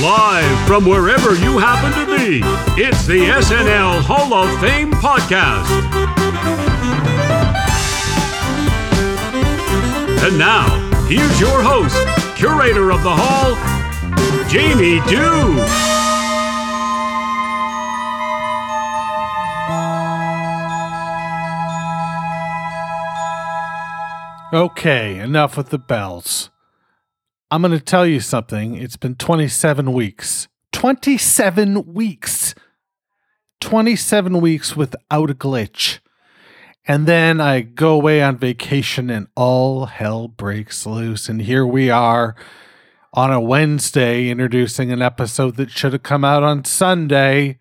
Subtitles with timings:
[0.00, 2.40] Live from wherever you happen to be,
[2.80, 5.66] it's the SNL Hall of Fame podcast.
[10.24, 10.68] And now,
[11.08, 11.96] here's your host,
[12.36, 13.56] curator of the hall,
[14.48, 15.58] Jamie Dew.
[24.56, 26.50] Okay, enough with the bells.
[27.50, 28.74] I'm going to tell you something.
[28.76, 30.48] It's been 27 weeks.
[30.72, 32.54] 27 weeks.
[33.60, 36.00] 27 weeks without a glitch.
[36.86, 41.28] And then I go away on vacation and all hell breaks loose.
[41.28, 42.36] And here we are
[43.14, 47.58] on a Wednesday introducing an episode that should have come out on Sunday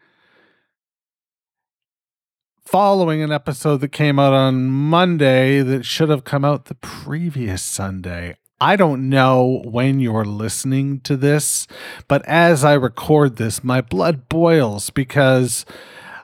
[2.68, 7.62] following an episode that came out on Monday that should have come out the previous
[7.64, 8.36] Sunday.
[8.60, 11.68] I don't know when you're listening to this,
[12.08, 15.66] but as I record this, my blood boils because,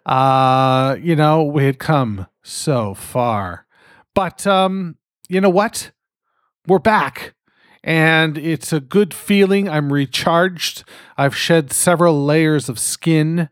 [0.05, 3.67] uh, you know, we had come so far.
[4.15, 4.97] But, um,
[5.29, 5.91] you know what?
[6.67, 7.35] We're back
[7.83, 9.67] and it's a good feeling.
[9.67, 10.83] I'm recharged.
[11.17, 13.49] I've shed several layers of skin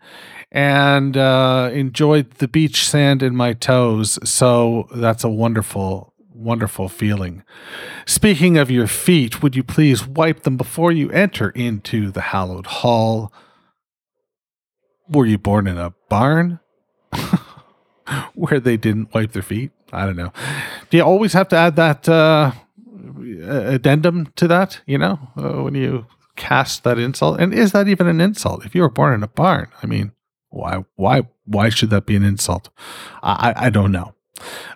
[0.52, 4.18] and uh, enjoyed the beach sand in my toes.
[4.28, 6.11] So that's a wonderful,
[6.42, 7.44] wonderful feeling.
[8.06, 12.66] Speaking of your feet, would you please wipe them before you enter into the hallowed
[12.67, 13.31] hall?
[15.09, 16.59] Were you born in a barn
[18.34, 19.72] where they didn't wipe their feet?
[19.94, 20.31] I don't know.
[20.89, 22.52] Do you always have to add that uh,
[23.45, 24.81] addendum to that?
[24.86, 26.06] You know, uh, when you
[26.38, 28.66] cast that insult, and is that even an insult?
[28.66, 30.14] If you were born in a barn, I mean,
[30.50, 30.86] why?
[30.95, 31.28] Why?
[31.45, 32.69] Why should that be an insult?
[33.22, 34.16] I I don't know.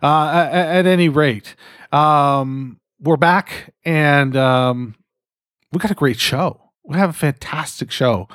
[0.02, 1.56] Uh, at, at, any rate,
[1.92, 4.96] um, we're back and um,
[5.72, 6.72] we got a great show.
[6.84, 8.28] We have a fantastic show.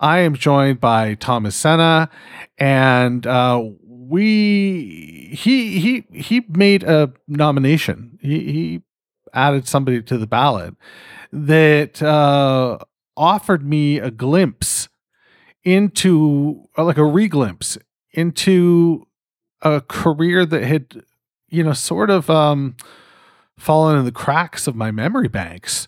[0.00, 2.08] I am joined by Thomas Senna,
[2.56, 8.18] and uh, we he he he made a nomination.
[8.22, 8.82] He he
[9.34, 10.76] added somebody to the ballot
[11.32, 12.78] that uh,
[13.16, 14.88] offered me a glimpse
[15.64, 17.76] into like a reglimpse
[18.12, 19.06] into
[19.62, 21.02] a career that had
[21.48, 22.76] you know sort of um
[23.58, 25.86] fallen in the cracks of my memory banks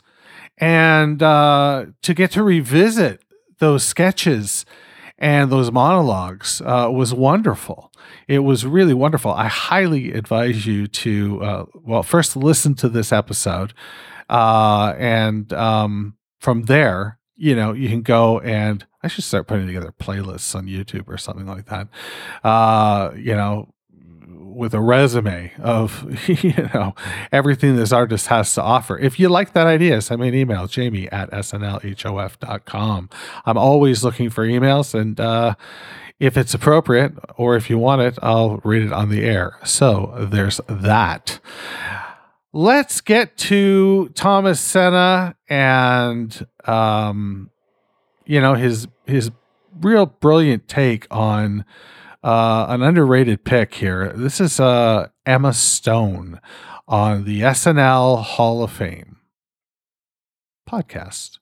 [0.58, 3.22] and uh to get to revisit
[3.58, 4.64] those sketches
[5.20, 7.92] and those monologues uh, was wonderful.
[8.26, 9.32] It was really wonderful.
[9.32, 13.74] I highly advise you to, uh, well, first listen to this episode,
[14.30, 19.66] uh, and um, from there, you know, you can go and I should start putting
[19.66, 21.88] together playlists on YouTube or something like that.
[22.44, 23.72] Uh, you know,
[24.28, 26.04] with a resume of
[26.44, 26.94] you know
[27.32, 28.98] everything this artist has to offer.
[28.98, 33.10] If you like that idea, send me an email, Jamie at snlhof.com.
[33.46, 35.54] I'm always looking for emails and uh,
[36.18, 39.58] if it's appropriate or if you want it, I'll read it on the air.
[39.64, 41.40] So there's that.
[42.52, 47.50] Let's get to Thomas Senna and um,
[48.24, 49.30] you know his his
[49.80, 51.64] real brilliant take on
[52.22, 54.12] uh, an underrated pick here.
[54.14, 56.40] This is uh, Emma Stone
[56.86, 59.16] on the SNL Hall of Fame
[60.68, 61.39] podcast.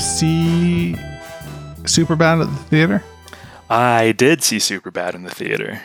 [0.00, 0.96] See
[1.82, 3.04] Superbad at the theater?
[3.68, 5.80] I did see Superbad in the theater.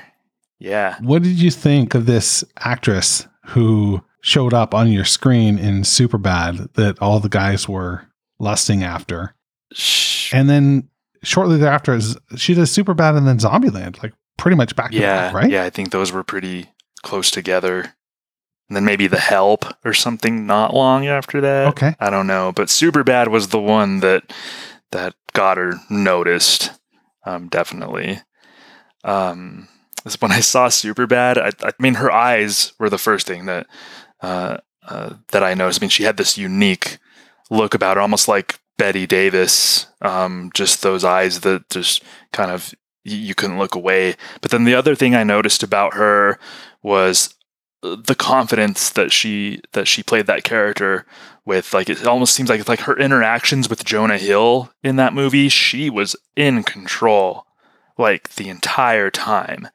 [0.59, 0.97] Yeah.
[1.01, 6.73] What did you think of this actress who showed up on your screen in Superbad
[6.73, 8.07] that all the guys were
[8.39, 9.35] lusting after?
[9.73, 10.33] Shh.
[10.33, 10.89] And then
[11.23, 11.99] shortly thereafter,
[12.37, 15.51] she does Superbad and then Zombieland, like pretty much back yeah, to back, right?
[15.51, 16.67] Yeah, I think those were pretty
[17.03, 17.94] close together
[18.67, 21.67] and then maybe The Help or something not long after that.
[21.67, 21.95] Okay.
[21.99, 24.33] I don't know, but Superbad was the one that
[24.91, 26.71] that got her noticed.
[27.25, 28.19] Um, definitely.
[29.03, 29.67] Um,
[30.19, 33.67] when I saw Superbad, I, I mean, her eyes were the first thing that
[34.21, 34.57] uh,
[34.87, 35.81] uh, that I noticed.
[35.81, 36.97] I mean, she had this unique
[37.49, 39.87] look about her, almost like Bette Davis.
[40.01, 42.73] Um, just those eyes that just kind of
[43.03, 44.15] you couldn't look away.
[44.41, 46.39] But then the other thing I noticed about her
[46.81, 47.35] was
[47.81, 51.05] the confidence that she that she played that character
[51.45, 55.13] with like it almost seems like it's like her interactions with Jonah Hill in that
[55.13, 57.45] movie she was in control
[57.97, 59.69] like the entire time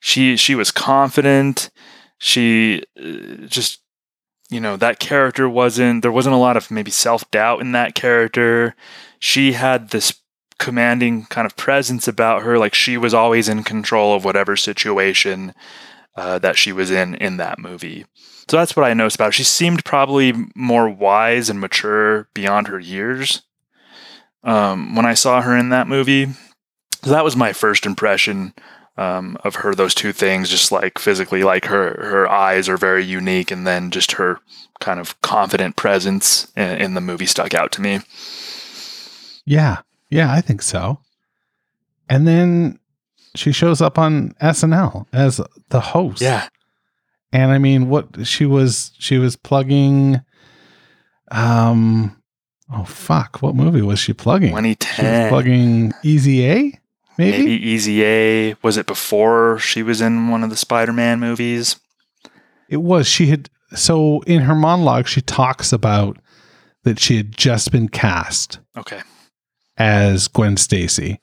[0.00, 1.70] she she was confident.
[2.18, 3.80] She uh, just
[4.50, 7.94] you know that character wasn't there wasn't a lot of maybe self doubt in that
[7.94, 8.74] character.
[9.18, 10.20] She had this
[10.58, 15.54] commanding kind of presence about her, like she was always in control of whatever situation
[16.18, 18.04] uh, that she was in in that movie.
[18.48, 19.32] So that's what I noticed about her.
[19.32, 23.42] She seemed probably more wise and mature beyond her years
[24.42, 26.26] um, when I saw her in that movie.
[27.02, 28.54] So that was my first impression
[28.96, 29.74] um, of her.
[29.74, 33.90] Those two things, just like physically, like her her eyes are very unique, and then
[33.90, 34.40] just her
[34.80, 38.00] kind of confident presence in, in the movie stuck out to me.
[39.44, 40.98] Yeah, yeah, I think so.
[42.08, 42.80] And then
[43.38, 45.40] she shows up on SNL as
[45.70, 46.20] the host.
[46.20, 46.48] Yeah,
[47.32, 50.20] And I mean, what she was she was plugging
[51.30, 52.20] um
[52.72, 54.50] oh fuck, what movie was she plugging?
[54.50, 55.28] She was 2010.
[55.28, 56.80] plugging Easy A?
[57.18, 57.38] Maybe?
[57.38, 58.54] Maybe Easy A.
[58.62, 61.76] Was it before she was in one of the Spider Man movies?
[62.68, 63.08] It was.
[63.08, 66.18] She had so in her monologue she talks about
[66.84, 69.00] that she had just been cast Okay.
[69.76, 71.20] as Gwen Stacy.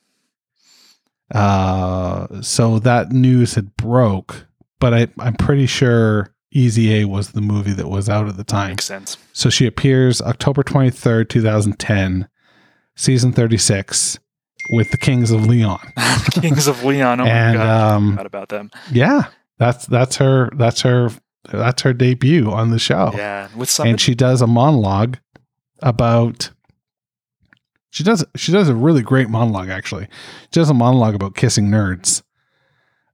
[1.32, 4.46] Uh so that news had broke,
[4.80, 8.44] but I I'm pretty sure Easy A was the movie that was out at the
[8.44, 8.72] time.
[8.72, 9.18] Makes sense.
[9.34, 12.30] So she appears October 23rd, 2010,
[12.96, 14.20] season 36
[14.72, 15.80] with the Kings of Leon.
[16.32, 17.20] Kings of Leon.
[17.20, 17.94] Oh And, my god.
[17.96, 18.72] Um, forgot about them.
[18.92, 19.24] Yeah,
[19.58, 21.10] that's that's her that's her
[21.52, 23.12] that's her debut on the show.
[23.16, 23.50] Yeah.
[23.56, 25.18] With And she does a monologue
[25.82, 26.52] about
[27.96, 30.08] she does she does a really great monologue actually.
[30.52, 32.22] She does a monologue about kissing nerds.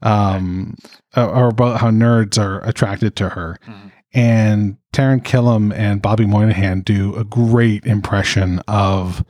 [0.02, 0.76] Um
[1.16, 3.60] or- or about how nerds are attracted to her.
[3.68, 3.92] Mhm.
[4.14, 9.24] And Taran Killam and Bobby Moynihan do a great impression of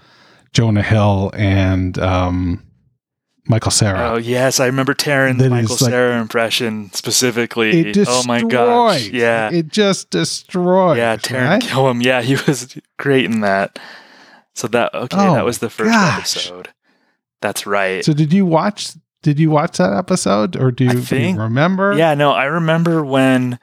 [0.53, 2.63] Jonah Hill and um,
[3.47, 4.11] Michael Cera.
[4.13, 7.89] Oh yes, I remember Taran's That Michael like- Cera impression specifically.
[7.89, 9.09] it oh my gosh.
[9.09, 9.51] Yeah.
[9.51, 10.97] It just destroys.
[10.97, 11.61] yeah, Taran right?
[11.61, 12.03] Killam.
[12.03, 13.77] Yeah, he was great in that.
[14.61, 16.37] So that okay, Oh, that was the first gosh.
[16.37, 16.69] episode.
[17.41, 18.05] That's right.
[18.05, 18.91] So did you watch
[19.23, 21.93] did you watch that episode or do you, I do you remember?
[21.93, 23.59] Yeah, no, I remember when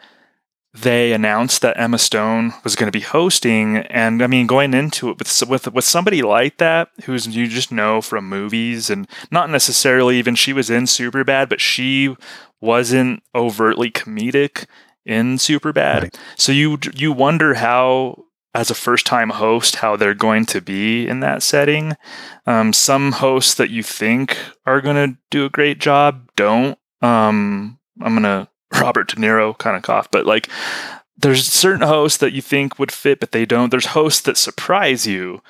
[0.75, 5.09] they announced that Emma Stone was going to be hosting, and I mean, going into
[5.11, 9.51] it with with with somebody like that, who's you just know from movies, and not
[9.51, 12.17] necessarily even she was in Superbad, but she
[12.61, 14.67] wasn't overtly comedic
[15.07, 16.03] in Superbad.
[16.03, 16.19] Right.
[16.37, 18.25] So you you wonder how,
[18.55, 21.97] as a first time host, how they're going to be in that setting.
[22.47, 24.37] Um, some hosts that you think
[24.67, 26.79] are going to do a great job don't.
[27.03, 28.49] Um, I'm gonna
[28.81, 30.49] Robert De Niro kind of cough, but like
[31.17, 33.71] there's certain hosts that you think would fit, but they don't.
[33.71, 35.43] There's hosts that surprise you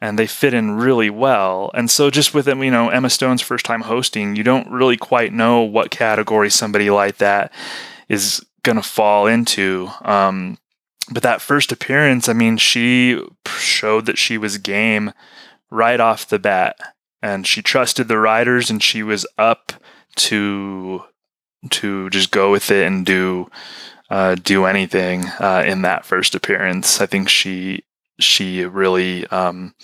[0.00, 1.70] and they fit in really well.
[1.74, 5.32] And so just with you know, Emma Stone's first time hosting, you don't really quite
[5.32, 7.52] know what category somebody like that
[8.08, 9.88] is gonna fall into.
[10.02, 10.58] Um,
[11.10, 13.22] but that first appearance, I mean, she
[13.58, 15.12] showed that she was game
[15.70, 16.76] right off the bat,
[17.22, 19.72] and she trusted the writers, and she was up
[20.16, 21.04] to
[21.70, 23.48] to just go with it and do
[24.10, 27.00] uh, do anything uh, in that first appearance.
[27.00, 27.84] I think she
[28.18, 29.74] she really um,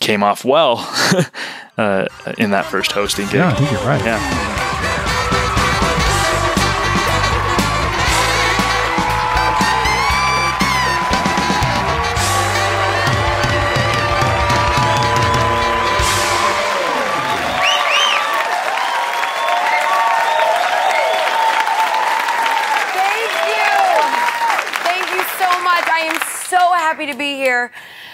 [0.00, 0.78] came off well
[1.78, 2.06] uh,
[2.38, 3.36] in that first hosting gig.
[3.36, 4.04] Yeah, I think you're right.
[4.04, 4.61] Yeah.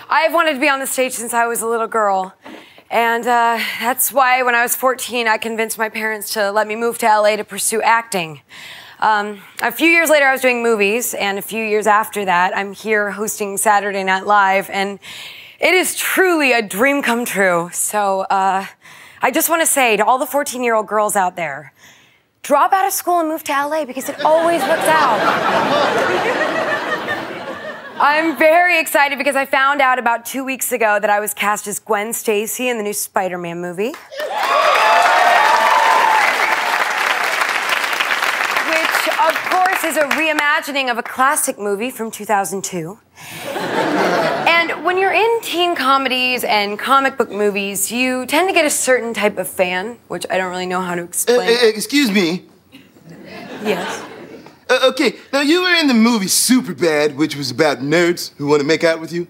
[0.08, 2.34] I've wanted to be on the stage since I was a little girl.
[2.90, 6.74] And uh, that's why when I was 14, I convinced my parents to let me
[6.74, 8.40] move to LA to pursue acting.
[9.00, 12.56] Um, a few years later, I was doing movies, and a few years after that,
[12.56, 14.98] I'm here hosting Saturday Night Live, and
[15.60, 17.70] it is truly a dream come true.
[17.72, 18.66] So uh,
[19.22, 21.72] I just want to say to all the 14 year old girls out there,
[22.42, 26.57] drop out of school and move to LA because it always works out.
[28.00, 31.66] I'm very excited because I found out about two weeks ago that I was cast
[31.66, 33.88] as Gwen Stacy in the new Spider Man movie.
[33.88, 33.96] Which,
[39.18, 42.98] of course, is a reimagining of a classic movie from 2002.
[44.46, 48.70] And when you're in teen comedies and comic book movies, you tend to get a
[48.70, 51.48] certain type of fan, which I don't really know how to Uh, explain.
[51.50, 52.44] uh, excuse me.
[53.64, 54.02] yes.
[54.70, 58.60] Uh, okay, now you were in the movie Superbad, which was about nerds who want
[58.60, 59.26] to make out with you.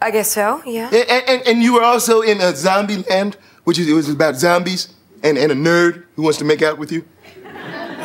[0.00, 0.88] I guess so, yeah.
[0.92, 4.36] And, and, and you were also in a Zombie Land, which is, it was about
[4.36, 4.88] zombies
[5.22, 7.04] and, and a nerd who wants to make out with you.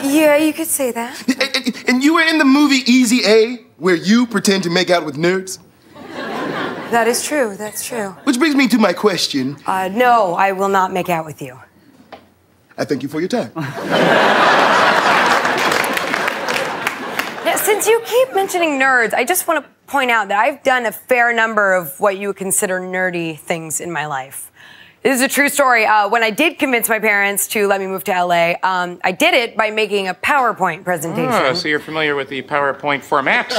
[0.02, 1.28] Yeah, you could say that.
[1.28, 4.90] And- and- And you were in the movie Easy A, where you pretend to make
[4.90, 5.60] out with nerds?
[6.92, 7.56] That is true.
[7.56, 8.10] That's true.
[8.26, 9.58] Which brings me to my question.
[9.66, 11.58] Uh, no, I will not make out with you.
[12.78, 13.52] I thank you for your time.
[17.84, 20.92] Since you keep mentioning nerds, I just want to point out that I've done a
[20.94, 24.54] fair number of what you would consider nerdy things in my life.
[25.02, 25.86] This is a true story.
[25.86, 29.12] Uh, when I did convince my parents to let me move to LA, um, I
[29.12, 31.34] did it by making a PowerPoint presentation.
[31.34, 33.50] Oh, so you're familiar with the PowerPoint format?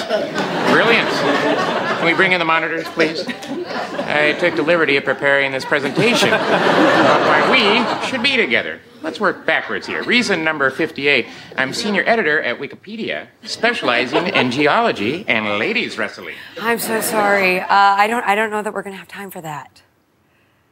[0.71, 1.11] Brilliant.
[1.11, 3.27] Can we bring in the monitors, please?
[3.29, 8.81] I took the liberty of preparing this presentation why we should be together.
[9.05, 10.03] Let's work backwards here.
[10.03, 11.27] Reason number 58
[11.59, 16.37] I'm senior editor at Wikipedia, specializing in geology and ladies wrestling.
[16.59, 17.61] I'm so sorry.
[17.61, 18.25] Uh, I don't.
[18.25, 19.83] I don't know that we're going to have time for that.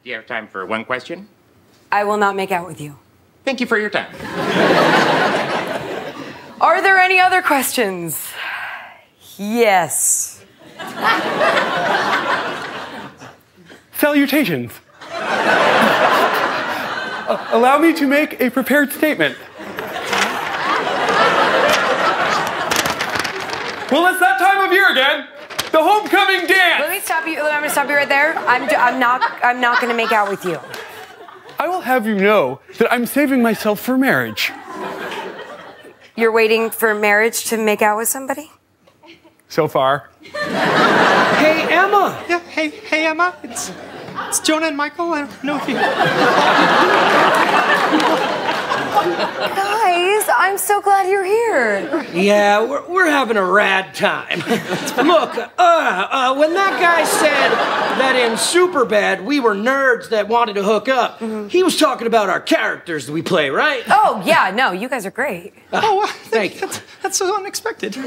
[0.03, 1.27] Do you have time for one question?
[1.91, 2.97] I will not make out with you.
[3.45, 4.11] Thank you for your time.
[6.59, 8.31] Are there any other questions?
[9.37, 10.43] Yes.
[13.93, 14.71] Salutations.
[17.27, 19.37] Uh, allow me to make a prepared statement.
[23.91, 25.27] Well, it's that time of year again.
[25.71, 26.81] The homecoming dance.
[26.81, 27.39] Let me stop you.
[27.39, 28.37] I'm going to stop you right there.
[28.37, 28.69] I'm.
[28.69, 29.21] I'm not.
[29.43, 30.59] I'm not going to make out with you.
[31.59, 34.51] I will have you know that I'm saving myself for marriage.
[36.15, 38.51] You're waiting for marriage to make out with somebody?
[39.47, 40.09] So far.
[40.21, 42.23] Hey, Emma.
[42.27, 43.35] Yeah, hey, hey, Emma.
[43.43, 43.71] It's
[44.27, 45.13] it's Jonah and Michael.
[45.13, 45.75] I don't know if you.
[49.03, 52.03] Guys, I'm so glad you're here.
[52.13, 54.39] Yeah, we're, we're having a rad time.
[55.07, 57.49] Look, uh, uh, when that guy said
[57.99, 62.29] that in Superbad we were nerds that wanted to hook up, he was talking about
[62.29, 63.83] our characters that we play, right?
[63.89, 65.53] Oh, yeah, no, you guys are great.
[65.73, 66.61] Oh, thank you.
[66.61, 67.95] That's, that's so unexpected.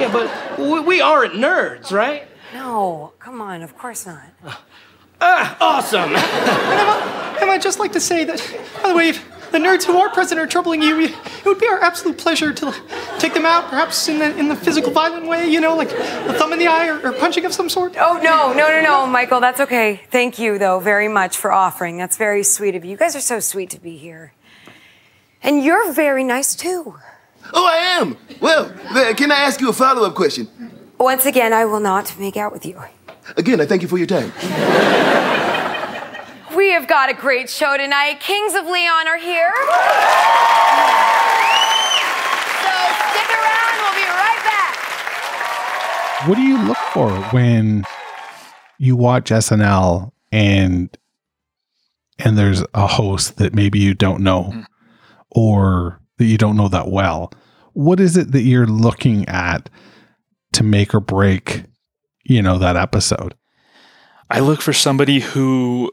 [0.00, 2.26] Yeah, but we, we aren't nerds, right?
[2.52, 4.24] No, come on, of course not.
[5.20, 6.14] Ah, awesome.
[7.40, 8.38] And I'd just like to say that,
[8.82, 11.66] by the way, if the nerds who are present are troubling you, it would be
[11.66, 12.74] our absolute pleasure to
[13.18, 16.32] take them out, perhaps in the, in the physical violent way, you know, like a
[16.34, 17.96] thumb in the eye or, or punching of some sort.
[17.98, 20.02] Oh, no, no, no, no, Michael, that's okay.
[20.10, 21.98] Thank you, though, very much for offering.
[21.98, 22.92] That's very sweet of you.
[22.92, 24.32] You guys are so sweet to be here.
[25.42, 26.94] And you're very nice, too.
[27.52, 28.16] Oh, I am.
[28.40, 28.70] Well,
[29.14, 30.48] can I ask you a follow up question?
[31.00, 32.78] Once again, I will not make out with you.
[33.38, 34.30] Again, I thank you for your time.
[36.54, 38.20] We have got a great show tonight.
[38.20, 39.50] Kings of Leon are here.
[42.60, 42.74] So
[43.08, 43.72] stick around.
[43.80, 44.76] We'll be right back.
[46.28, 47.84] What do you look for when
[48.78, 50.94] you watch SNL and
[52.18, 54.66] and there's a host that maybe you don't know
[55.30, 57.32] or that you don't know that well?
[57.72, 59.70] What is it that you're looking at
[60.52, 61.64] to make or break,
[62.24, 63.34] you know, that episode?
[64.30, 65.92] I look for somebody who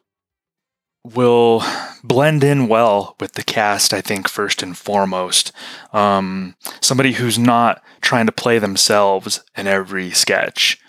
[1.03, 1.63] will
[2.03, 5.51] blend in well with the cast, I think, first and foremost.
[5.93, 10.79] Um, somebody who's not trying to play themselves in every sketch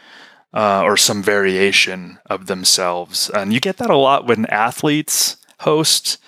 [0.52, 3.30] uh, or some variation of themselves.
[3.30, 6.18] And you get that a lot when athletes host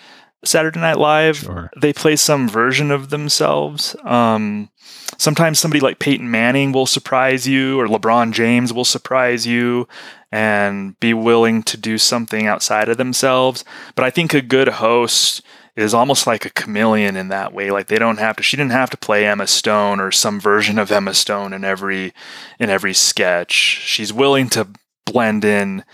[0.44, 1.38] Saturday Night Live.
[1.38, 1.70] Sure.
[1.80, 3.96] They play some version of themselves.
[4.04, 4.70] Um,
[5.18, 9.88] sometimes somebody like Peyton Manning will surprise you, or LeBron James will surprise you
[10.32, 13.64] and be willing to do something outside of themselves.
[13.94, 15.42] But I think a good host
[15.76, 17.70] is almost like a chameleon in that way.
[17.70, 20.78] Like they don't have to she didn't have to play Emma Stone or some version
[20.78, 22.12] of Emma Stone in every
[22.58, 23.52] in every sketch.
[23.52, 24.68] She's willing to
[25.06, 25.84] blend in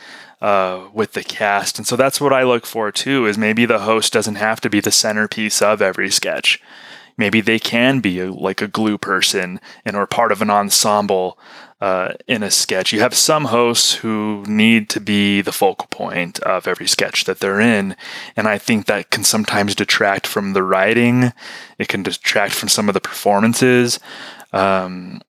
[0.40, 1.78] uh, with the cast.
[1.78, 4.70] And so that's what I look for too is maybe the host doesn't have to
[4.70, 6.60] be the centerpiece of every sketch.
[7.18, 11.38] Maybe they can be a, like a glue person and or part of an ensemble
[11.80, 12.92] uh, in a sketch.
[12.92, 17.40] You have some hosts who need to be the focal point of every sketch that
[17.40, 17.96] they're in,
[18.36, 21.32] and I think that can sometimes detract from the writing.
[21.78, 24.00] It can detract from some of the performances.
[24.52, 25.20] Um,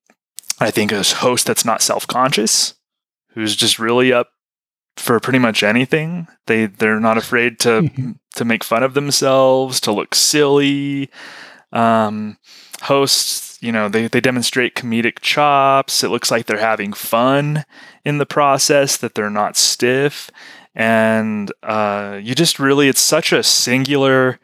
[0.60, 2.74] I think a host that's not self-conscious,
[3.34, 4.30] who's just really up
[4.96, 6.28] for pretty much anything.
[6.46, 11.10] They they're not afraid to to make fun of themselves, to look silly.
[11.72, 12.38] Um,
[12.82, 16.02] hosts, you know, they, they demonstrate comedic chops.
[16.02, 17.64] It looks like they're having fun
[18.04, 20.30] in the process, that they're not stiff.
[20.74, 24.38] And uh, you just really, it's such a singular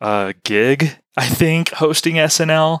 [0.00, 2.80] uh, gig, I think, hosting SNL,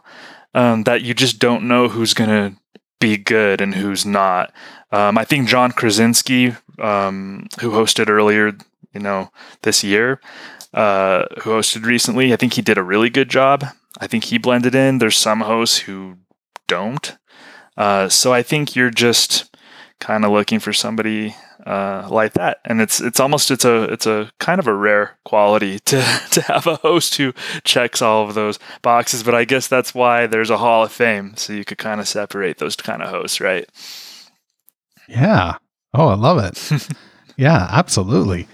[0.54, 2.56] um, that you just don't know who's going to
[3.00, 4.52] be good and who's not.
[4.90, 8.56] Um, I think John Krasinski, um, who hosted earlier,
[8.92, 9.30] you know,
[9.62, 10.20] this year,
[10.74, 12.32] uh, who hosted recently.
[12.32, 13.64] I think he did a really good job.
[14.00, 14.98] I think he blended in.
[14.98, 16.18] There's some hosts who
[16.66, 17.16] don't.
[17.76, 19.54] Uh, so I think you're just
[20.00, 21.34] kind of looking for somebody
[21.66, 25.18] uh, like that, and it's it's almost it's a it's a kind of a rare
[25.24, 27.32] quality to to have a host who
[27.64, 29.22] checks all of those boxes.
[29.22, 32.08] But I guess that's why there's a Hall of Fame, so you could kind of
[32.08, 33.68] separate those kind of hosts, right?
[35.08, 35.56] Yeah.
[35.94, 36.88] Oh, I love it.
[37.36, 38.46] yeah, absolutely.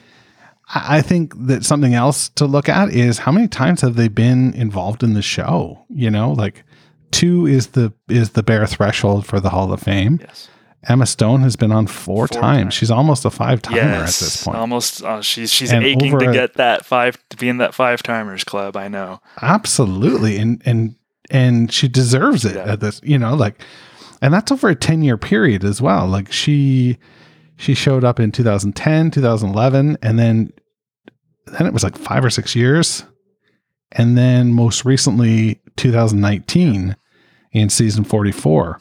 [0.73, 4.55] I think that something else to look at is how many times have they been
[4.55, 5.85] involved in the show?
[5.91, 6.65] You know, like
[7.11, 10.19] two is the is the bare threshold for the Hall of Fame.
[10.23, 10.49] Yes.
[10.87, 12.41] Emma Stone has been on four, times.
[12.43, 12.75] times.
[12.75, 14.59] She's almost a five timer yes, at this point.
[14.59, 15.03] almost.
[15.03, 18.03] Uh, she's she's And aching to a- get that five to be in that five
[18.03, 18.77] timers club.
[18.77, 19.21] I know.
[19.41, 20.37] Absolutely.
[20.39, 20.95] And and
[21.31, 22.73] and she deserves it Yeah.
[22.73, 23.63] at this, you know, like
[24.21, 26.07] and that's over a 10 year period as well.
[26.07, 26.99] Like she
[27.65, 30.53] she showed up in 2010, 2011 and then
[31.47, 33.05] then it was like 5 or 6 years.
[33.93, 36.97] And then most recently 2019
[37.53, 38.81] in season 44.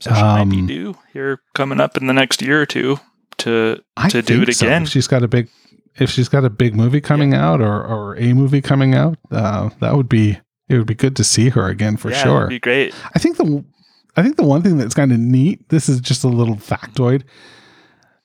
[0.00, 2.98] So she might be Um, due here coming up in the next year or two
[3.38, 4.66] to I to do it so.
[4.66, 4.82] again.
[4.84, 5.48] If she's got a big
[5.96, 9.70] if she's got a big movie coming out or or a movie coming out, uh,
[9.80, 12.46] that would be it would be good to see her again for yeah, sure.
[12.48, 12.94] be great.
[13.14, 13.64] I think the
[14.16, 17.22] I think the one thing that's kind of neat, this is just a little factoid,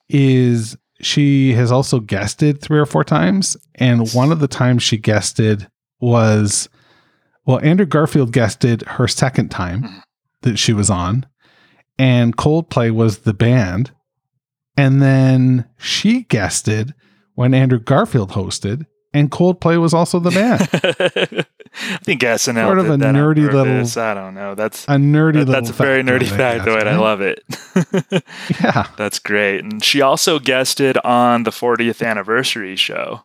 [0.08, 3.56] is she has also guested three or four times.
[3.74, 5.68] And one of the times she guested
[6.00, 6.68] was
[7.46, 9.98] well, Andrew Garfield guested her second time mm-hmm.
[10.42, 11.26] that she was on,
[11.98, 13.90] and Coldplay was the band.
[14.76, 16.94] And then she guested
[17.34, 20.60] when Andrew Garfield hosted, and Coldplay was also the band.
[21.82, 24.54] I think SNL Sort of did a nerdy little- I don't know.
[24.54, 27.42] That's a nerdy that- little that's a very nerdy factoid, I love it.
[28.62, 28.88] Yeah.
[28.96, 29.62] That's great.
[29.64, 33.22] And she also guested on the 40th anniversary show.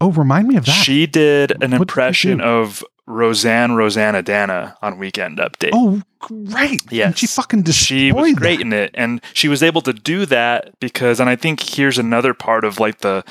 [0.00, 0.72] Oh, remind me of that.
[0.72, 2.44] She did an What impression do?
[2.44, 5.70] of Roseanne Roseannadanna on Weekend Update.
[5.72, 6.80] Oh, great!
[6.90, 7.06] Yes.
[7.08, 8.66] And she fucking destroyed she was great that.
[8.66, 12.32] in it and she was able to do that because and i think here's another
[12.32, 13.22] part of like the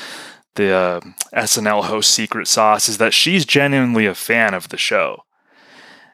[0.56, 1.00] the uh,
[1.34, 5.24] snl host secret sauce is that she's genuinely a fan of the show.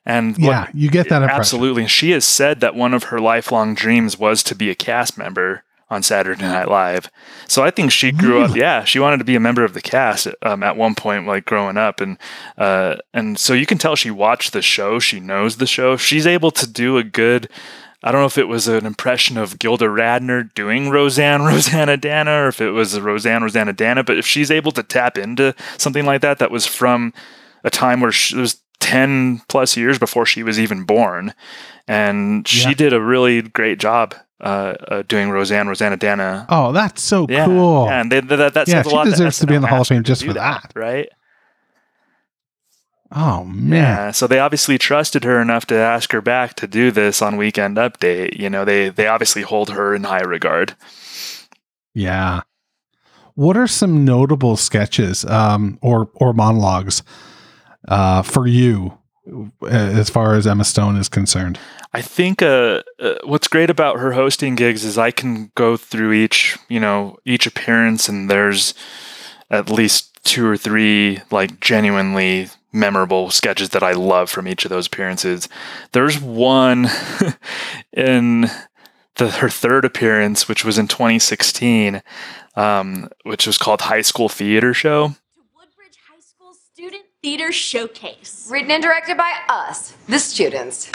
[0.05, 1.39] And Yeah, you get that impression.
[1.39, 1.81] absolutely.
[1.83, 5.17] And she has said that one of her lifelong dreams was to be a cast
[5.17, 7.09] member on saturday night live.
[7.47, 9.81] So i think she grew up yeah she wanted to be a member of the
[9.81, 11.99] cast um, at one point like growing up.
[11.99, 12.17] And
[12.57, 14.99] uh, and so you can tell she watched the show.
[14.99, 15.97] She knows the show.
[15.97, 17.49] She's able to do a good
[18.03, 22.47] I don't know if it was an impression of Gilda Radner doing Roseanne Roseannadanna or
[22.47, 26.39] if it was Roseanne Roseannadanna, but if she's able to tap into something like that,
[26.39, 27.13] that was from
[27.63, 31.33] a time where she, it was 10 plus years before she was even born.
[31.87, 32.73] And she Yeah.
[32.75, 36.45] did a really great job uh, uh, doing Roseanne Roseannadanna.
[36.47, 37.87] Oh, that's so yeah, cool.
[37.87, 39.03] Yeah, and they, that, that Yeah, says a she lot.
[39.05, 40.71] that deserves to be in the Hall of Fame just for that.
[40.75, 41.09] Right?
[43.11, 43.73] Oh man.
[43.73, 47.37] Yeah, so they obviously trusted her enough to ask her back to do this on
[47.37, 48.37] Weekend Update.
[48.37, 50.75] You know, they they obviously hold her in high regard.
[51.93, 52.41] Yeah.
[53.33, 57.01] What are some notable sketches um, or or monologues
[57.87, 58.97] uh, for you
[59.63, 61.59] uh, as far as Emma Stone is concerned?
[61.93, 66.13] I think uh, uh, what's great about her hosting gigs is I can go through
[66.13, 68.75] each, you know, each appearance, and there's
[69.49, 74.69] at least two or three like genuinely memorable sketches that I love from each of
[74.69, 75.49] those appearances.
[75.91, 76.87] There's one
[77.93, 78.49] in
[79.15, 82.01] the her third appearance, which was in 2016,
[82.55, 85.15] um, which was called High School Theater Show.
[85.55, 88.47] Woodbridge High School Student Theater Showcase.
[88.49, 90.89] Written and directed by us, the students.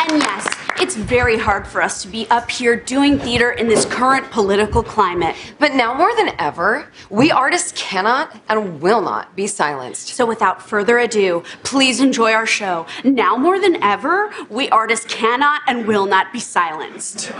[0.00, 3.84] And yes, it's very hard for us to be up here doing theater in this
[3.84, 5.36] current political climate.
[5.58, 10.08] But now more than ever, we artists cannot and will not be silenced.
[10.08, 12.86] So without further ado, please enjoy our show.
[13.04, 17.32] Now more than ever, we artists cannot and will not be silenced.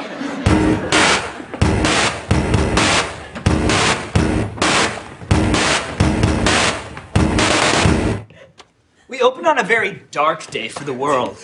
[9.13, 11.37] We opened on a very dark day for the world.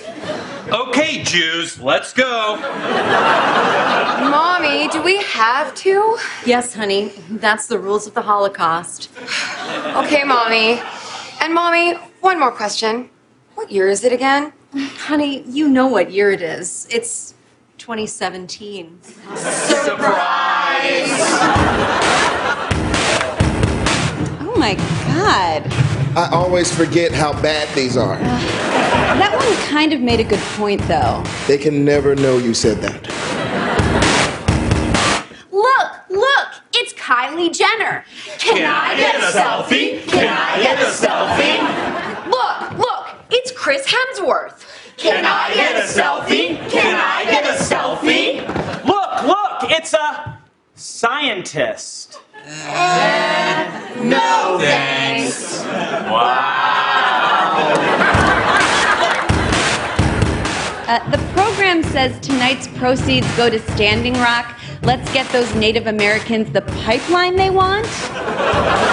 [0.69, 2.57] Okay, Jews, let's go.
[4.31, 6.17] Mommy, do we have to?
[6.47, 7.13] Yes, honey.
[7.29, 9.11] That's the rules of the Holocaust.
[9.97, 10.81] Okay, Mommy.
[11.43, 13.11] And Mommy, one more question.
[13.55, 14.55] What year is it again?
[14.75, 16.89] Honey, you know what year it is.
[16.91, 17.35] It's
[17.77, 19.03] 2017.
[19.03, 20.09] Surprise!
[24.41, 24.75] Oh my
[25.07, 25.88] god.
[26.17, 28.19] I always forget how bad these are.
[28.19, 31.25] That one kind of made a good point, though.
[31.47, 33.03] They can never know you said that.
[35.51, 38.05] Look, look, it's Kylie Kylie Jenner.
[38.39, 40.07] Can, I get a selfie?
[40.07, 42.31] Can I get a selfie?
[42.31, 44.65] Look, look, it's Chris Hemsworth.
[44.97, 46.57] Can I get a selfie?
[46.71, 48.47] Can I get a selfie?
[48.85, 50.39] Look, look, it's a
[50.75, 52.21] scientist.
[52.49, 52.55] No
[54.59, 55.63] thanks.
[60.89, 64.59] Uh, the program says tonight's proceeds go to Standing Rock.
[64.83, 67.85] Let's get those Native Americans the pipeline they want.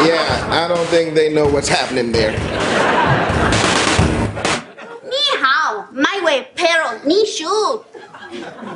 [0.04, 2.32] Yeah, I don't think they know what's happening there.
[5.04, 7.86] Ni hao, my way pero ni shu.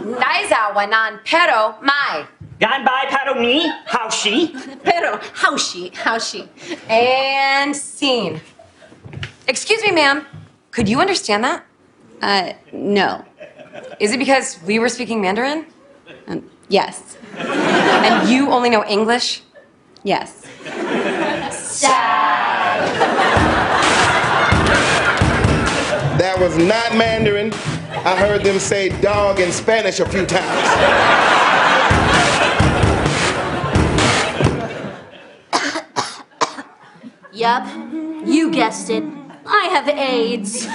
[0.05, 2.25] Naiza wanan pero mai.
[2.59, 4.53] Gan by paddle me, how she?
[4.83, 6.47] Pero how she, how she.
[6.89, 8.41] And scene.
[9.47, 10.25] Excuse me, ma'am.
[10.71, 11.65] Could you understand that?
[12.21, 13.23] Uh, no.
[14.01, 15.65] Is it because we were speaking Mandarin?
[16.27, 17.17] Um, yes.
[17.37, 19.41] And you only know English?
[20.03, 20.45] Yes.
[26.17, 27.53] That was not Mandarin.
[28.05, 31.48] I heard them say dog in Spanish a few times.
[37.39, 37.65] Yup,
[38.25, 39.01] you guessed it.
[39.45, 40.67] I have AIDS.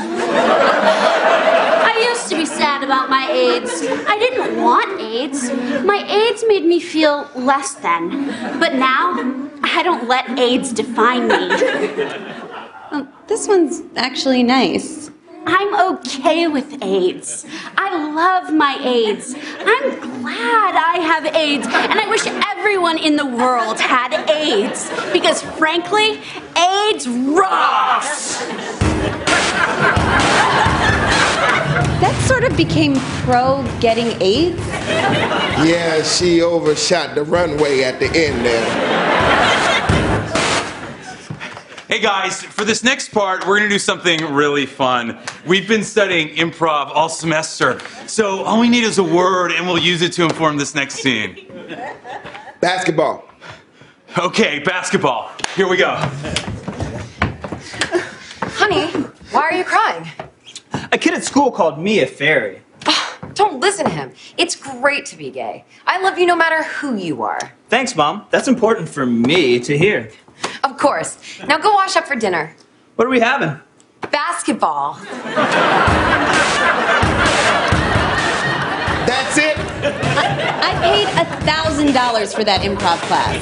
[1.93, 3.83] I used to be sad about my AIDS.
[3.83, 5.53] I didn't want AIDS.
[5.85, 8.29] My AIDS made me feel less than.
[8.59, 9.13] But now,
[9.63, 11.37] I don't let AIDS define me.
[12.93, 15.04] Oh, this one's actually nice.
[15.47, 17.47] I'm okay with AIDS.
[17.77, 19.35] I love my AIDS.
[19.61, 22.27] I'm glad I have AIDS, and I wish
[22.57, 26.21] everyone in the world had AIDS because, frankly,
[26.57, 28.39] AIDS rocks.
[32.01, 34.59] That sort of became pro getting AIDS.
[35.67, 39.14] Yeah, she overshot the runway at the end there.
[41.87, 45.19] Hey guys, for this next part, we're gonna do something really fun.
[45.47, 49.77] We've been studying improv all semester, so all we need is a word and we'll
[49.79, 51.47] use it to inform this next scene.
[52.63, 53.29] Basketball.
[54.17, 55.31] Okay, basketball.
[55.55, 55.95] Here we go.
[58.41, 58.87] Honey,
[59.31, 60.09] why are you crying?
[60.91, 62.63] A kid at school called me a fairy.
[63.35, 64.13] Don't listen to him.
[64.39, 65.65] It's great to be gay.
[65.87, 67.53] I love you no matter who you are.
[67.69, 68.27] Thanks, Mom.
[68.31, 70.11] That's important for me to hear.
[70.65, 71.19] Of course.
[71.47, 72.57] Now go wash up for dinner.
[72.97, 73.61] What are we having?
[74.11, 74.95] Basketball.
[79.07, 79.59] That's it?
[79.59, 83.37] I paid a thousand dollars for that improv class.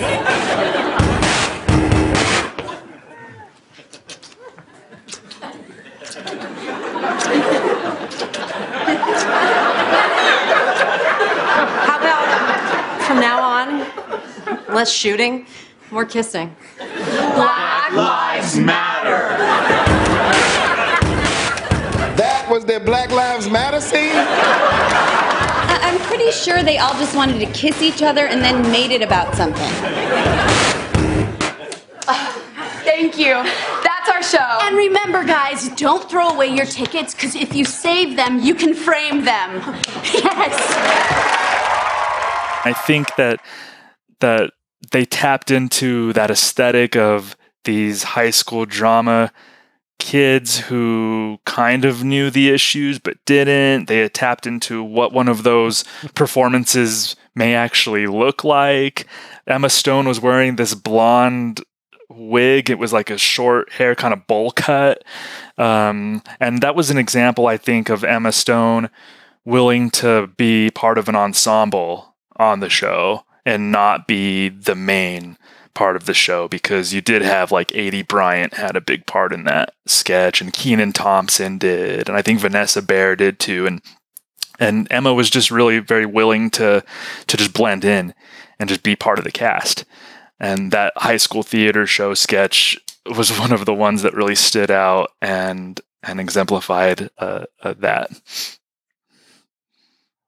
[11.86, 15.46] How about from now on, less shooting,
[15.92, 16.54] more kissing?
[17.34, 19.36] Black Lives Matter.
[22.16, 24.12] That was their Black Lives Matter scene?
[24.14, 28.90] I- I'm pretty sure they all just wanted to kiss each other and then made
[28.92, 29.62] it about something.
[32.84, 33.34] Thank you.
[33.82, 34.58] That's our show.
[34.62, 38.74] And remember, guys, don't throw away your tickets because if you save them, you can
[38.74, 39.62] frame them.
[40.12, 40.54] Yes.
[42.64, 43.40] I think that
[44.20, 44.52] that
[44.90, 49.32] they tapped into that aesthetic of these high school drama
[49.98, 53.86] kids who kind of knew the issues but didn't.
[53.86, 59.06] They tapped into what one of those performances may actually look like.
[59.46, 61.60] Emma Stone was wearing this blonde
[62.08, 62.68] wig.
[62.68, 65.04] It was like a short hair kind of bowl cut.
[65.56, 68.90] Um, and that was an example, I think, of Emma Stone
[69.44, 75.36] willing to be part of an ensemble on the show and not be the main
[75.74, 79.32] part of the show because you did have like Aidy Bryant had a big part
[79.32, 83.80] in that sketch and Kenan Thompson did and I think Vanessa Bayer did too and
[84.58, 86.84] and Emma was just really very willing to
[87.26, 88.14] to just blend in
[88.58, 89.84] and just be part of the cast.
[90.38, 92.78] And that high school theater show sketch
[93.16, 98.10] was one of the ones that really stood out and and exemplified uh, uh, that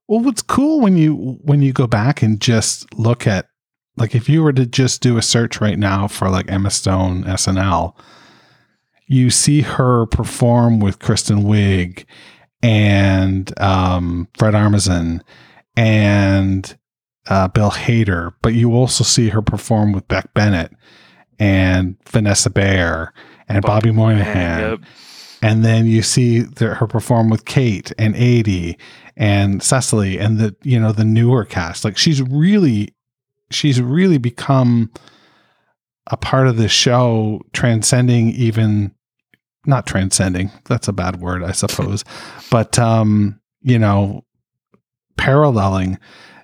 [0.07, 3.49] Well, what's cool when you when you go back and just look at
[3.97, 7.25] like if you were to just do a search right now for like Emma Stone
[7.25, 7.95] SNL,
[9.07, 12.05] you see her perform with Kristen Wiig
[12.62, 15.21] and um, Fred Armisen
[15.77, 16.77] and
[17.29, 20.73] uh, Bill Hader, but you also see her perform with Beck Bennett
[21.38, 23.12] and Vanessa Bayer
[23.49, 24.61] and Bobby, Moynihan.
[24.61, 24.81] Yep.
[25.45, 28.81] And then you see the, her perform with Kate and Aidy
[29.15, 31.85] and Cecily and the you know the newer cast.
[31.85, 32.95] Like she's really
[33.51, 34.91] she's really become
[36.07, 38.95] a part of the show transcending even
[39.67, 42.05] not transcending that's a bad word i suppose
[42.51, 44.23] but um you know
[45.17, 45.99] paralleling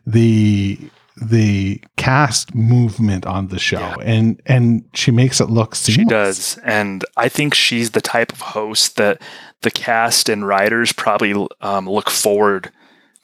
[0.06, 0.78] the
[1.20, 5.96] the cast movement on the show and and she makes it look seamless.
[5.96, 6.58] She does.
[6.64, 9.20] And I think she's the type of host that
[9.60, 12.72] the cast and writers probably um, look forward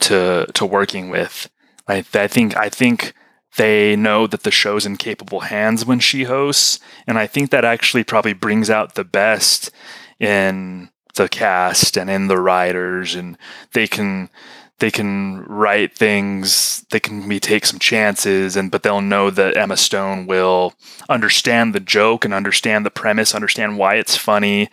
[0.00, 1.48] to to working with.
[1.88, 3.14] I, I think I think
[3.56, 7.64] they know that the show's in capable hands when she hosts, and I think that
[7.64, 9.70] actually probably brings out the best
[10.20, 13.38] in the cast and in the writers, and
[13.72, 14.28] they can
[14.78, 19.56] they can write things they can maybe take some chances and but they'll know that
[19.56, 20.74] emma stone will
[21.08, 24.68] understand the joke and understand the premise understand why it's funny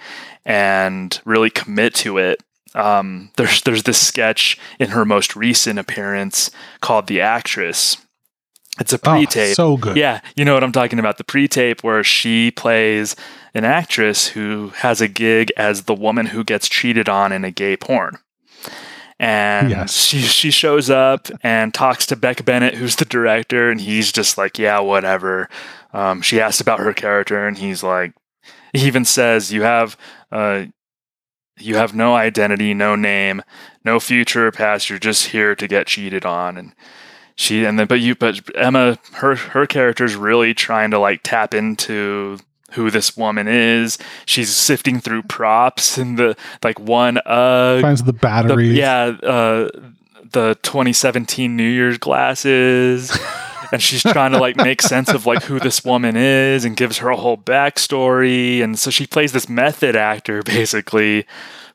[0.45, 2.43] and really commit to it.
[2.75, 6.49] Um, there's there's this sketch in her most recent appearance
[6.81, 7.97] called the actress.
[8.79, 9.55] It's a Oh, pre-tape.
[9.55, 9.95] so good.
[9.95, 13.15] yeah you know what i'm talking about the pre-tape where she plays
[13.53, 17.51] an actress who has a gig as the woman who gets cheated on in a
[17.51, 18.17] gay porn
[19.23, 19.93] and Yes.
[20.05, 24.37] she she shows up and talks to Beck Bennett, who's the director, and he's just
[24.37, 25.49] like, yeah, whatever.
[25.93, 28.13] Um, she asked about her character, and he's like,
[28.73, 29.95] he even says, you have
[30.31, 30.65] uh,
[31.59, 33.41] you have no identity, no name,
[33.85, 34.89] no future or past.
[34.89, 36.73] You're just here to get cheated on, and
[37.35, 41.53] she and then but you but Emma, her her character's really trying to like tap
[41.53, 42.39] into
[42.73, 43.97] who this woman is.
[44.25, 48.77] She's sifting through props and the like one uh Finds the the- batteries.
[48.77, 49.69] yeah, uh,
[50.31, 53.15] the 2017 New Year's glasses.
[53.71, 56.97] and she's trying to like make sense of like who this woman is and gives
[56.99, 58.61] her a whole backstory.
[58.63, 61.25] And so she plays this method actor basically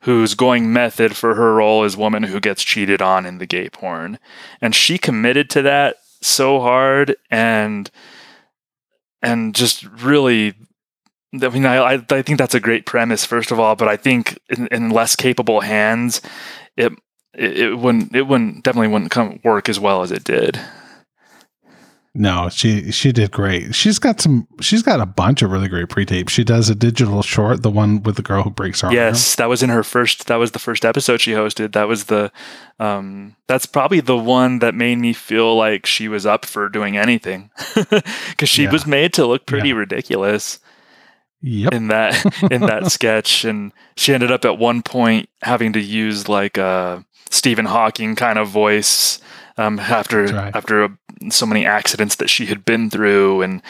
[0.03, 3.69] who's going method for her role as woman who gets cheated on in the gay
[3.69, 4.19] porn.
[4.61, 7.91] And she committed to that so hard and
[9.23, 10.55] and just really
[11.35, 13.97] I mean, I, I I think that's a great premise, first of all, but I
[13.97, 16.23] think in, in less capable hands,
[16.77, 16.93] it,
[17.35, 20.59] it it wouldn't it wouldn't definitely wouldn't come work as well as it did.
[22.15, 23.75] No, she she did great.
[23.75, 24.49] She's got some.
[24.61, 26.33] She's got a bunch of really great pre-tapes.
[26.33, 28.95] She does a digital short, the one with the girl who breaks her arm.
[28.95, 30.27] Yes, that was in her first.
[30.27, 31.75] That was the first episode she hosted.
[31.75, 32.33] That was the.
[32.81, 36.97] Um, that's probably the one that made me feel like she was up for doing
[36.97, 37.51] anything,
[38.31, 38.73] because she Yeah.
[38.73, 40.59] was made to look pretty ridiculous.
[41.43, 41.73] Yep.
[41.73, 46.29] In that in that sketch, and she ended up at one point having to use
[46.29, 49.21] like a Stephen Hawking kind of voice
[49.57, 50.99] um, after after a,
[51.31, 53.63] so many accidents that she had been through, and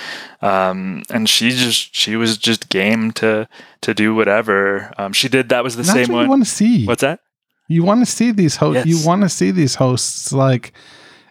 [0.42, 3.48] um, and she just she was just game to
[3.82, 4.92] to do whatever.
[4.98, 6.24] Um, she did that was the that's same one.
[6.24, 6.86] you want to see.
[6.86, 7.20] What's that?
[7.68, 8.86] You want to see these hosts.
[8.86, 10.72] You want to see these hosts like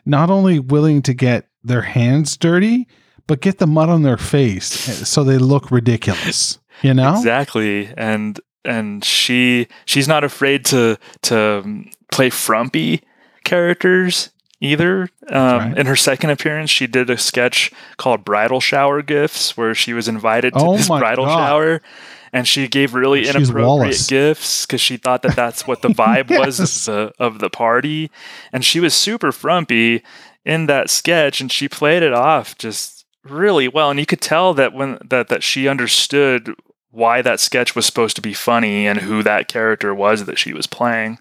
[0.05, 2.87] not only willing to get their hands dirty,
[3.27, 4.65] but get the mud on their face
[5.07, 6.59] so they look ridiculous.
[6.81, 7.89] You know, Exactly.
[7.97, 13.01] And and she she's not afraid to to um, play frumpy
[13.43, 15.09] characters either.
[15.29, 19.93] Um, In her second appearance, she did a sketch called Bridal Shower Gifts, where she
[19.93, 21.35] was invited to Oh this bridal God.
[21.47, 21.81] shower.
[22.33, 24.07] And she gave really She's inappropriate Wallace.
[24.07, 28.11] gifts because she thought that that's what the vibe was of the, of the party.
[28.51, 30.03] And she was super frumpy
[30.45, 32.96] in that sketch, and she played it off just
[33.31, 33.89] really well.
[33.89, 36.53] And you could tell that when that that she understood
[36.91, 40.53] why that sketch was supposed to be funny and who that character was that she
[40.53, 41.19] was playing.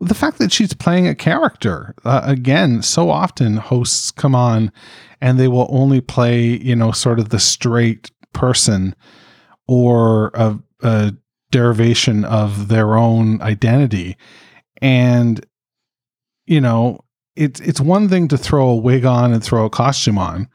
[0.00, 4.72] the fact that she's playing a character uh, again so often hosts come on
[5.20, 8.94] and they will only play you know sort of the straight person
[9.68, 11.12] or a, a
[11.50, 14.16] derivation of their own identity
[14.80, 15.44] and
[16.46, 16.98] you know
[17.40, 20.48] it's it's one thing to throw a wig on and throw a costume on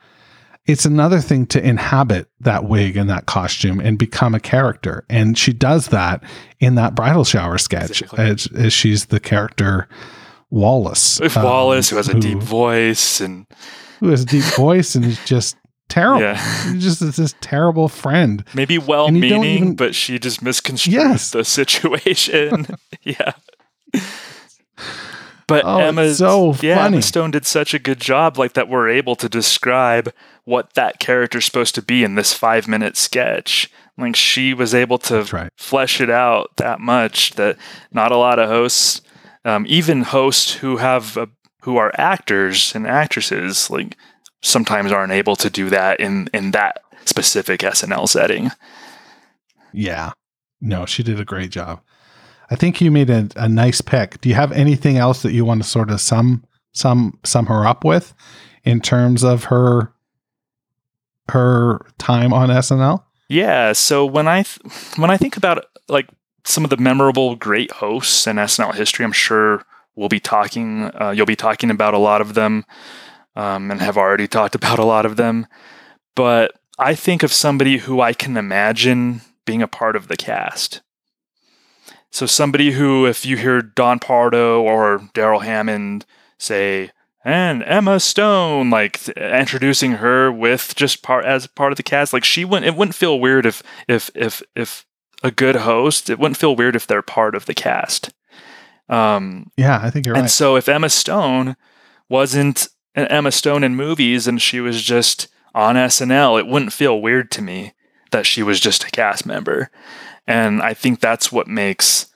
[0.68, 5.06] it's another thing to inhabit that wig and that costume and become a character.
[5.12, 6.24] And she does that
[6.60, 9.88] in that bridal shower sketch as, as she's the character
[10.50, 11.20] Wallace.
[11.20, 13.46] With um, Wallace, who has a who- deep voice and
[14.00, 15.56] who has a deep voice and is just
[15.88, 16.22] terrible.
[16.22, 16.74] Yeah.
[16.80, 18.44] Just is this terrible friend.
[18.56, 21.30] maybe well And you don't meaning, even- but she just misconstrues Yes.
[21.30, 22.66] the situation.
[23.04, 23.34] yeah.
[25.48, 26.98] But Oh, Emma, so yeah, funny.
[26.98, 28.68] Emma Stone did such a good job, like that.
[28.68, 30.12] We're able to describe
[30.44, 33.70] what that character's supposed to be in this five-minute sketch.
[33.98, 37.58] Like she was able to flesh it out that much that
[37.92, 39.02] not a lot of hosts,
[39.46, 41.30] um, even hosts who have a,
[41.62, 43.96] who are actors and actresses, like
[44.42, 48.52] sometimes aren't able to do that in in that specific SNL setting.
[49.72, 50.12] Yeah.
[50.60, 51.82] No, she did a great job.
[52.50, 54.22] I think you made a, a nice pick.
[54.22, 57.66] Do you have anything else that you want to sort of sum sum sum her
[57.66, 58.14] up with
[58.64, 59.92] in terms of her
[61.30, 63.04] her time on SNL?
[63.30, 63.74] Yeah.
[63.74, 66.08] So when I th- when I think about like
[66.44, 69.64] some of the memorable great hosts in SNL history, I'm sure
[69.96, 70.92] we'll be talking.
[71.00, 72.66] Uh, you'll be talking about a lot of them,
[73.36, 75.48] um, and have already talked about a lot of them.
[76.16, 80.82] But I think of somebody who I can imagine being a part of the cast.
[82.16, 86.06] So somebody who, if you hear Don Pardo or Darrell Hammond
[86.38, 86.92] say,
[87.26, 92.14] and Emma Stone, like th- introducing her with just part as part of the cast,
[92.14, 92.68] like she wouldn't.
[92.68, 94.86] It wouldn't feel weird if if if if
[95.24, 96.10] a good host.
[96.10, 98.14] It wouldn't feel weird if they're part of the cast.
[98.88, 100.32] Um, Yeah, I think you're and right.
[100.32, 101.58] so if Emma Stone
[102.08, 107.02] wasn't an Emma Stone in movies and she was just on SNL, it wouldn't feel
[107.02, 107.74] weird to me
[108.12, 109.70] that she was just a cast member.
[110.28, 112.08] And I think that's what makes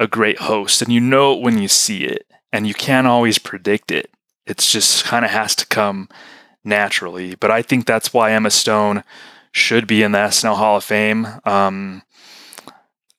[0.00, 0.82] a great host.
[0.82, 4.10] And you know it when you see it, and you can't always predict it.
[4.46, 6.08] It's just kind of has to come
[6.64, 7.34] naturally.
[7.34, 9.04] But I think that's why Emma Stone
[9.52, 11.26] should be in the SNL Hall of Fame.
[11.44, 12.02] Um,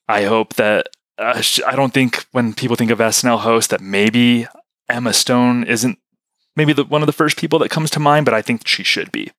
[0.07, 4.47] I hope that uh, I don't think when people think of SNL hosts that maybe
[4.89, 5.99] Emma Stone isn't
[6.55, 8.83] maybe the, one of the first people that comes to mind, but I think she
[8.83, 9.31] should be.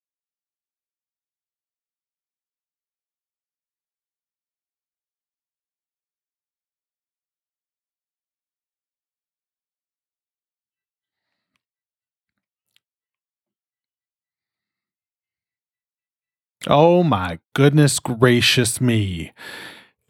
[16.66, 19.32] Oh my goodness gracious me.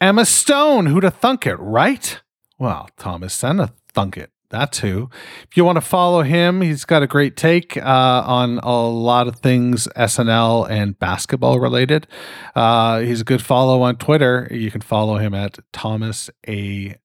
[0.00, 2.20] Emma Stone, who'da thunk it, right?
[2.58, 4.30] Well, Thomas Sena thunk it.
[4.50, 5.10] That's who.
[5.42, 9.26] If you want to follow him, he's got a great take uh, on a lot
[9.26, 12.06] of things SNL and basketball related.
[12.54, 14.46] Uh, he's a good follow on Twitter.
[14.52, 16.96] You can follow him at Thomas A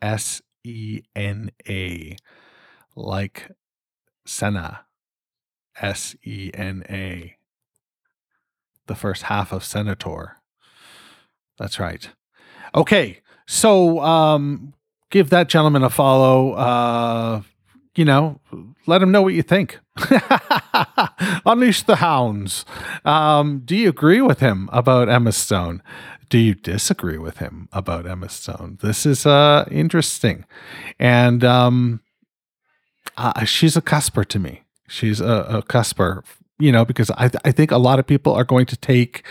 [0.00, 2.16] S E N A,
[2.96, 3.50] like
[4.24, 4.86] Sena.
[5.76, 7.36] S E N A
[8.86, 10.36] the first half of Senator.
[11.58, 12.08] That's right.
[12.74, 14.74] Okay, so um,
[15.10, 16.52] give that gentleman a follow.
[16.52, 17.42] Uh,
[17.94, 18.40] you know,
[18.86, 19.78] let him know what you think.
[21.46, 22.64] Unleash the hounds.
[23.04, 25.82] Um, do you agree with him about Emma Stone?
[26.28, 28.78] Do you disagree with him about Emma Stone?
[28.82, 30.44] This is uh, interesting,
[30.98, 32.00] and um,
[33.16, 34.64] uh, she's a cusper to me.
[34.88, 36.24] She's a, a cusper
[36.58, 39.24] you know, because I, I think a lot of people are going to take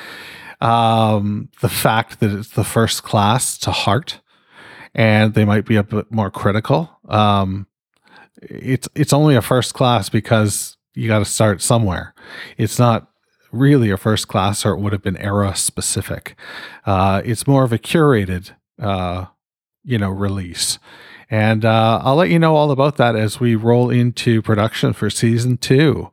[0.62, 4.22] um, the fact that it's the first class to heart,
[4.94, 7.00] and they might be a bit more critical.
[7.08, 7.68] Um,
[8.42, 12.14] it's it's only a first class because you got to start somewhere.
[12.58, 13.10] It's not
[13.52, 16.36] really a first class, or it would have been era specific.
[16.86, 19.26] Uh, it's more of a curated, uh,
[19.84, 20.80] you know, release.
[21.30, 25.10] And uh, I'll let you know all about that as we roll into production for
[25.10, 26.12] season two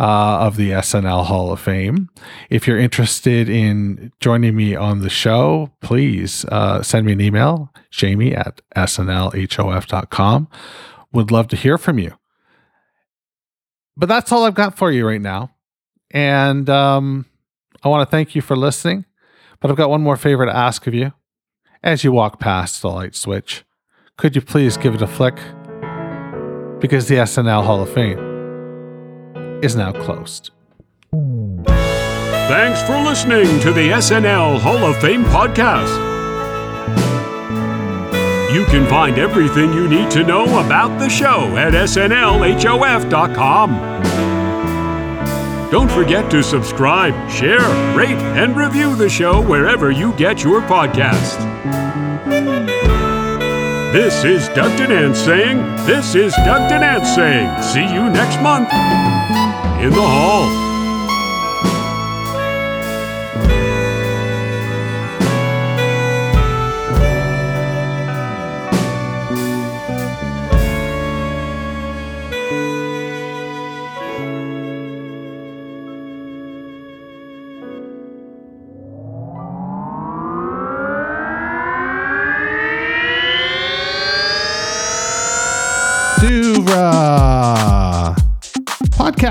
[0.00, 2.08] uh, of the SNL Hall of Fame.
[2.48, 7.70] If you're interested in joining me on the show, please uh, send me an email,
[7.90, 10.48] jamie at snlhof.com.
[11.12, 12.14] Would love to hear from you.
[13.94, 15.54] But that's all I've got for you right now.
[16.12, 17.26] And um,
[17.82, 19.04] I want to thank you for listening.
[19.60, 21.12] But I've got one more favor to ask of you.
[21.82, 23.64] As you walk past the light switch,
[24.16, 25.36] could you please give it a flick?
[26.80, 28.29] Because the SNL Hall of Fame
[29.62, 30.50] is now closed.
[32.50, 36.08] Thanks for listening to the SNL Hall of Fame podcast.
[38.52, 43.10] You can find everything you need to know about the show at snlhof.com.
[45.70, 47.60] Don't forget to subscribe, share,
[47.96, 51.38] rate, and review the show wherever you get your podcast.
[53.92, 58.68] This is Doug Denant saying, This is Doug Denant saying, see you next month
[59.82, 60.69] in the hall.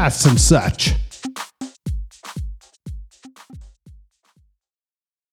[0.10, 0.95] And such.